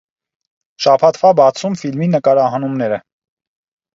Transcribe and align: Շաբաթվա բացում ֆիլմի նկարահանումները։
Շաբաթվա 0.85 1.33
բացում 1.41 1.77
ֆիլմի 1.81 2.09
նկարահանումները։ 2.15 3.01